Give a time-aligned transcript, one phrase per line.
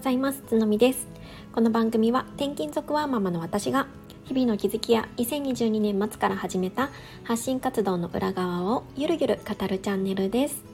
[0.00, 0.42] ございます。
[0.48, 1.06] つのみです。
[1.52, 3.86] この番組は転勤族はママの私が
[4.24, 6.88] 日々の気づきや2022年末から始めた
[7.22, 10.64] 発信活動の裏側をゆるゆる語るチャンネルです。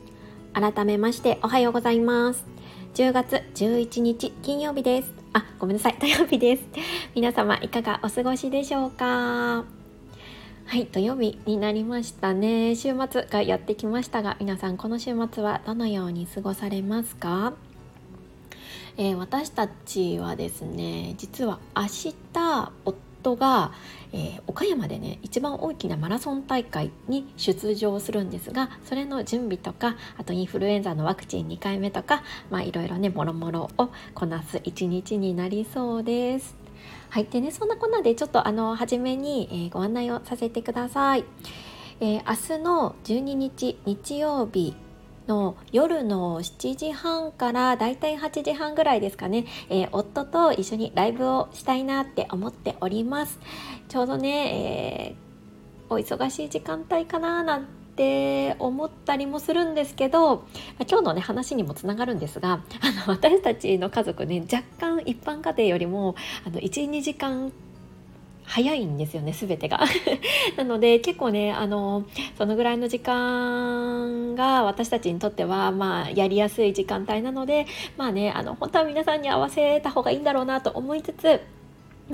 [0.52, 2.44] 改めましておはようございます。
[2.94, 5.12] 10月11日金曜日です。
[5.32, 5.96] あごめんなさい。
[5.98, 6.62] 土曜日です。
[7.16, 9.64] 皆様いかがお過ごしでしょうか？
[10.66, 12.76] はい土曜日になりましたね。
[12.76, 17.54] 週末がやってきましたが皆さんこの週末はどのように過ごされますか？
[18.98, 22.14] えー、私たちはですね実は明日
[22.84, 23.72] 夫が、
[24.12, 36.56] えー、岡山でね一番大きなマラソン大会に出場するんですがそれの準備とかあとインフルエンザのワクチン2回目とかまあいろいろねもろもろをこなす一日になりそうです。
[37.10, 41.24] はい、でねそんなこんなでちょっとあの初めに、えー、ご案内をさせてください。
[42.00, 44.74] えー、明日の12日日曜日
[45.28, 53.38] の夜の7時半からだいたい8時半ぐらいですかね、えー、夫と一緒にライブをしたいなって思っております。
[53.88, 60.44] ちょうどね、えー、お忙しい時間帯かななんて思ったりもするんですけど
[60.88, 67.52] 今日のね話にもつながるんですがあの私たちの家族ね若干一般家庭よりも12時間
[68.46, 69.80] 早いんですよね全てが。
[70.56, 72.04] なので結構ねあの
[72.38, 81.40] そのぐらいの時間が私たちにとってはまあやりやすい時間帯なのでまあねあの本当は皆さんに合わせた方がいいんだろうなと思いつつ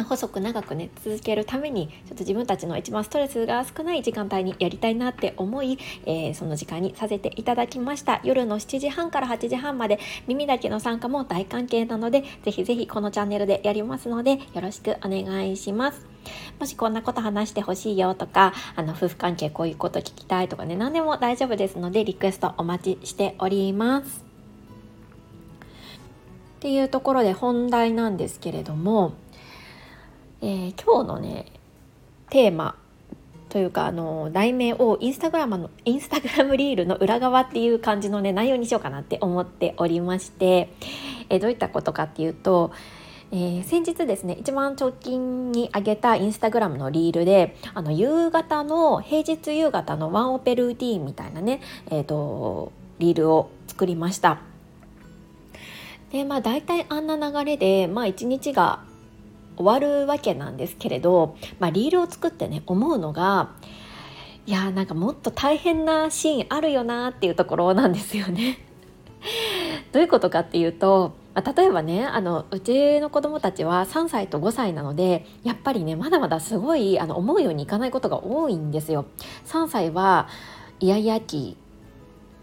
[0.01, 8.21] 細く長くね続けるためにちょっと自分たちの一番ストレスが少ない時間帯にやりたいなって思い、えー、その時間にさせていただきました。
[8.25, 16.07] 夜の7時半から8時半まで耳だけの参加も大歓迎なのでぜひぜひこのチャンネルでやりますのでよろしくお願いします。
[16.59, 24.25] もしこんなこと話してほしいよとかあの夫婦関係こういうこと聞きたいとかね何でも大丈夫ですのでリクエストお待ちしております。
[26.57, 29.15] っていうところで本題なんですけれども
[30.45, 31.47] えー、今日のね
[32.29, 32.75] テーマ
[33.49, 40.73] というかあの題名をインスタグラムのインスタグラムリールの裏側っていう感じのね内容にしようかなって思っておりまして、
[41.29, 42.73] えー、どういったことかっていうと、
[43.31, 54.41] えー、先日ですね一番直近に上げたインスタグラムのリールであの夕方の平日夕方のワンオペルーティーンみたいなね、えーと、リールを作りました。
[56.11, 58.81] でまあ大体あんな流れで、まあ、一日が
[59.63, 63.53] 終わるわけなんですけれど、まあ、リールを作ってね思うのが
[64.47, 68.59] いやーなんかもっと大変なシーンあるよなっていうところなんですよね。
[69.93, 79.05] どういうことかっていうと、まあ、例えばねあのうちの子供たちは3歳と5歳なのでやっぱりねまだまだすごいあの思うようにいかないことが多いんですよ。
[79.47, 80.27] 3歳は
[80.81, 81.57] イヤイヤ期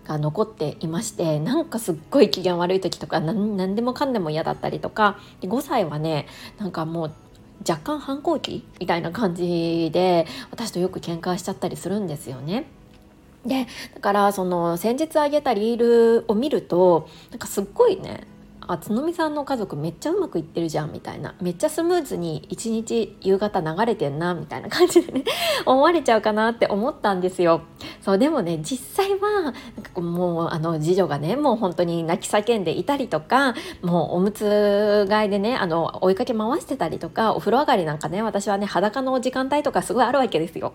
[0.09, 6.25] が残っていましてなんかすっごい機嫌悪い時とか何でもかんでも嫌だったりとか5歳はね
[6.57, 7.11] なんかもう
[7.67, 12.65] 若干反抗期みたいな感じで私とよく喧嘩しちゃったりするんですよね。
[13.45, 18.27] でだからその先日あげたリールを見るとなんかすっごいね
[18.71, 25.23] あ角見さんの家族めっちゃうまくいってるじゃんみたいなめっちゃスムーズに一日夕方流れてんなみたいな感じでね
[25.65, 27.61] 思われちゃうかなって思ったんですよ。
[28.01, 40.73] そうでもね実際はなんかもうあの次女がねもう本当に泣き叫んでいたりとかもうおむつ替えでねあの追いかけ回してたりとかお風呂上がりなんかね私はね裸の時間帯とかすごいあるわけですよ。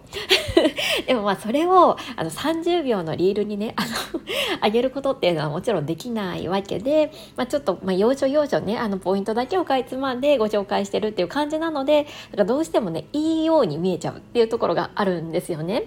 [1.06, 3.88] でもまあそれをあの30秒のリールにねあの
[4.64, 15.84] 上げることっていうのはもちろんできないわけで、まあ、ちょっとまあ、要所要所ねあのポイントだけをかいつまんでご紹介してるっていう感じなのでなんかどうしてもねいいように見えちゃうっていうところがあるんですよね。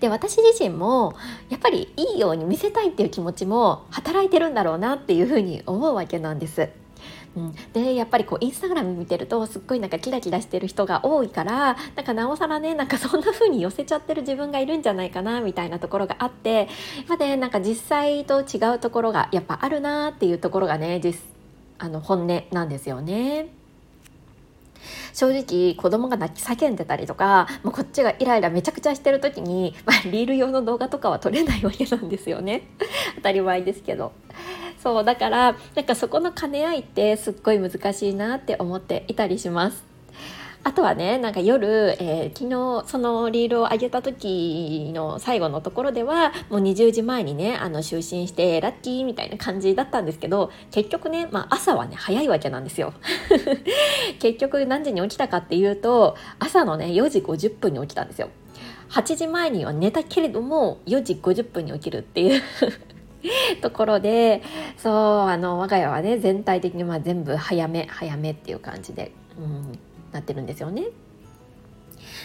[0.00, 1.14] で私自身も
[1.48, 6.68] やっぱりいいように見せたいっていう気持ちも働いてるんだろうなっていうふうに思うわけなんです。
[7.36, 16.68] うん、でやっぱりこうインスタグラム見てるとすっごいなんかキラキラしてる人が多いからなんかなおさらねなんかそんな風に寄せちゃってる自分がいるんじゃないかなみたいなところがあって
[17.08, 21.20] まで、ね、なんか実際と違うところがやっぱあるなっていうところがね実
[21.78, 23.59] あの本音なんですよね。
[25.12, 32.62] 正直子供が泣き叫んでたりとかもうこっちがイライラめちゃくちゃしてる時に、まあ、リール用の動画とかは撮れないわけなんですよね
[33.16, 34.12] 当たり前ですけど。
[34.82, 39.84] そうだからなんかそこの兼ね合いってすっごい難しいなって思っていたりします。
[40.62, 42.48] あとはねなんか夜、えー、昨
[42.84, 52.92] 日そのリールを上げた時の最後のところではもう20時前にねあの就寝してラッキーみたいな感じだったんですけど結局ね、まあ、朝はね早いわけなんですよ。
[54.20, 58.28] 結局何時に起きたかっていうと朝のね4時50分に起きたんですよ。
[58.90, 62.42] 8時前には寝たけれども4時50分に起きるっていう
[63.62, 64.42] ところで
[64.76, 64.92] そう
[65.28, 69.78] あの我が家はね全体的にまあ全部早め早めっていう感じで、うん、
[70.12, 70.84] なってるんですよね。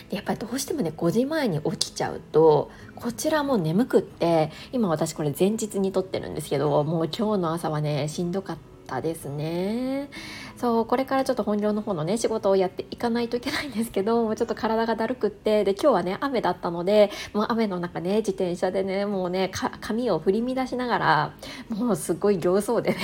[0.09, 10.09] でやっぱりどうしてもね5時前に起きちゃうとこちらも眠くって今私これ前日に撮ってるんですけどもう今日の朝はねしんどかったですね。
[10.57, 19.51] そうこれからちょっと本業の方のね仕事をやっていかないといけないんですけどもうちょっと体がだるくってで今日はね雨だったのでもう雨の中ね自転車でねもうね
[19.81, 21.35] 髪を振り乱しながら
[21.69, 22.97] もうすごい形相でね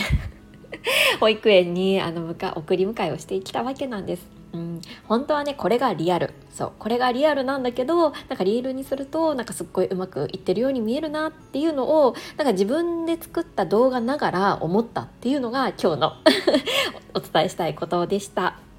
[1.19, 4.40] 保育園にあの送り迎えをしてきたわけなんです。
[4.53, 6.33] うん、本当はねこれがリアル。
[6.51, 6.71] そう。
[6.77, 16.13] これがリアルなんだけどなんかリールにするとなんかすっごいうまくいってるように見えるなっていうのをなんか自分で作った動画ながら思ったっていうのが今日の
[17.15, 18.70] お伝えしたいことでした。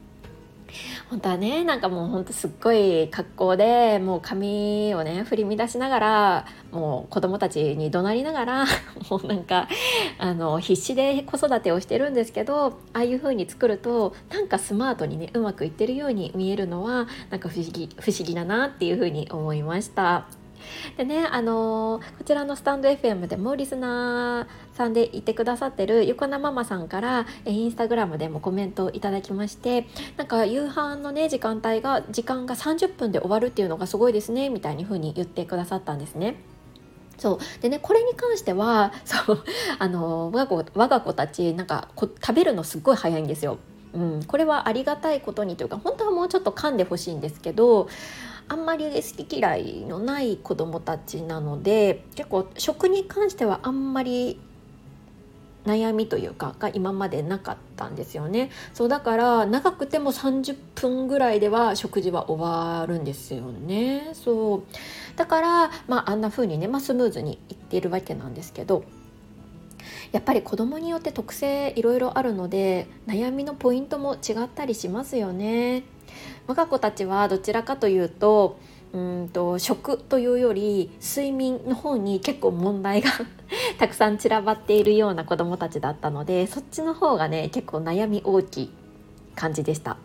[1.13, 8.65] 本当はねなんかもうほんとすっごい格好でもう髪をね振り乱しながらもう子供たちに怒鳴りながら
[9.11, 9.69] もうなんか
[10.17, 20.42] あの必死で子育てをしてるんですけどああいう風に作るとなんかスマートにねうまくいってるように見えるのはなんか不思議不思議だなっていう風に思いました。
[20.97, 29.87] でねあのー、こちらのスタンド FM でもリスナーさんでいてくださってる横名ママさんからインスタグラムでもコメントをいただきまして
[30.17, 36.37] なんか夕飯のね時間帯が時間が30分で終わるっていうのがすごいですねみたいに風に言ってくださったんですね。
[37.19, 39.45] そうでねこれに関しては そう
[39.79, 43.59] あの我が子我が子たちなんかこ食べるのすっごい早いんですよ。
[43.95, 47.89] うん、これはありがたいことにというか本当はもうちょっと噛んでほしいんですけど
[48.53, 54.39] あんまり好き嫌いのない子どもたちなので結構食に関してはあんまり
[55.65, 58.51] 悩みというかが今までなかったんですよね。
[58.75, 64.11] そうだから長くても30分ぐらいでは食事は終わるんですよね。
[64.13, 64.63] そう。
[65.17, 68.85] だから、まあ、あんな風にね、まあ、スムーズにいっているわけなんですけど
[70.13, 75.85] やっぱり子供によって特性いろいろあるので悩みのポイントも違ったりしますよね。
[76.47, 78.59] 我が子たちはどちらかというと
[78.93, 83.11] うんと食というより睡眠の方に結構問題が
[83.79, 88.71] たくさん散らばっているような子どもたちだったのでそっちの方がね結構悩み大きい
[89.35, 89.97] 感じでした。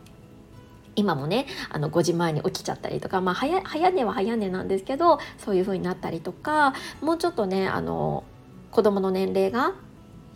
[0.95, 8.23] 今もねあの5時前に起きちゃったりとか、まあ、早早寝は早寝なんですけどそういう風になったりとかもうちょっとねあの
[8.71, 9.73] 子供の年齢が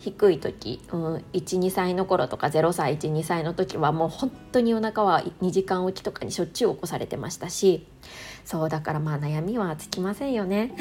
[0.02, 7.86] 低い時、うん、12歳の頃とか0歳12歳の時はもう本当にお腹は2時間おきとかにしょっちゅう起こされてましたし
[8.44, 10.74] そうだからまあ悩みはつきませんよね。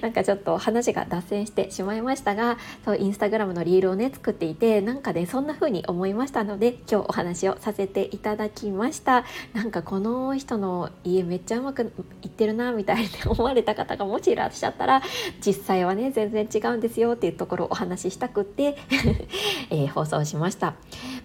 [0.00, 9.24] なんかちょっと話が脱線してしまいましたがそうインスタグラムのリールをね作っていてなんかねそんな風に思いましたので今日お話をさせていただきました。
[9.52, 15.02] なんかこの人の家めっちゃうまくいってるなみたいに思われた方がもしいらっしゃったら
[15.44, 18.76] 実際はね全然違うんですよっていうところをお話ししたくって
[19.70, 20.74] えー、放送しました。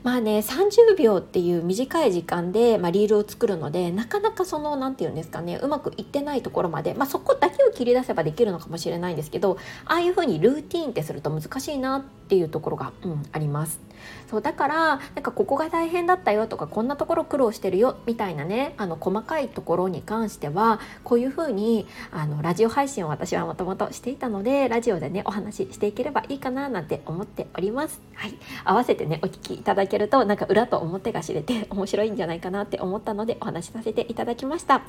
[0.04, 13.82] まあね30秒っていう短い時間で、まあ、リールを作るのでなかなかその何て言うんですかねうまくいってないところまで、まあ、そこだけを切り出せばできるのかもしれないんですけどああいうふうにルーティーンってすると難しいなってていうところが、うん、あります。
[14.30, 28.02] そうだからなんかここが大変だったよとかこんなところ苦労してるよみたいなねあの細かいところに関してはこういう風にあにラジオ配信を私はもともとしていたのでラジオでねお話ししていければいいかななんて思っております。
[28.16, 28.34] はい、
[28.64, 34.82] 合わせてねお聞きいただけるとなんか裏と表が知れて 面白いんじゃないかなって思ったのでお話しさせていただきました。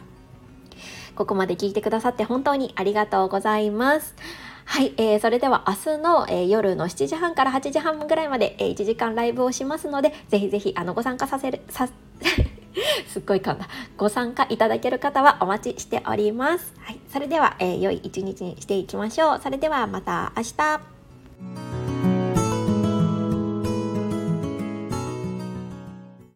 [1.16, 4.14] ここまで聞いてくださって本当にありがとうございます。
[4.64, 11.88] はい、えー、それでは明日の、えー、夜の7時半から8時半ぐらいまで、えー、1時間ライブをしますので、ぜひぜひあのご参加させる、さ
[13.08, 13.68] すっごい噛んだ。
[13.96, 16.74] ご参加いただける方はお待ちしております。
[16.78, 19.40] はい、それでは、えー、良い一日にしていきましょう。
[19.42, 21.71] それではまた明日。